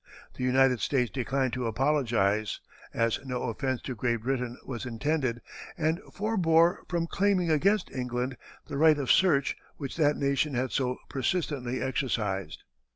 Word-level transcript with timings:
The 0.35 0.43
United 0.43 0.79
States 0.79 1.11
declined 1.11 1.53
to 1.53 1.67
apologize, 1.67 2.59
as 2.91 3.19
no 3.23 3.43
offence 3.43 3.83
to 3.83 3.93
Great 3.93 4.23
Britain 4.23 4.57
was 4.65 4.83
intended, 4.83 5.43
and 5.77 6.01
forbore 6.11 6.79
from 6.89 7.05
claiming 7.05 7.51
against 7.51 7.91
England 7.91 8.35
the 8.65 8.77
right 8.77 8.97
of 8.97 9.11
search 9.11 9.55
which 9.77 9.97
that 9.97 10.17
nation 10.17 10.55
had 10.55 10.71
so 10.71 10.97
persistently 11.07 11.83
exercised. 11.83 12.63